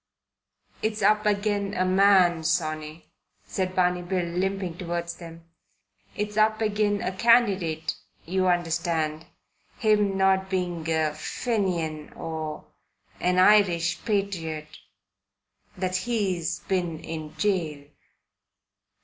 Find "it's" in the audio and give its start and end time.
0.81-1.03, 6.15-6.37